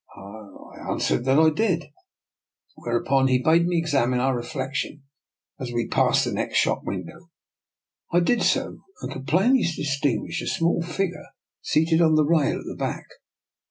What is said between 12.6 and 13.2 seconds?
the back.